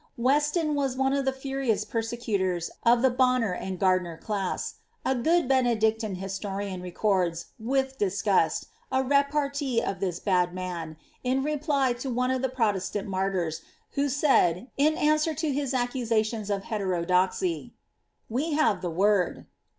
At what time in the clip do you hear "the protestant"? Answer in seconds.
12.41-13.07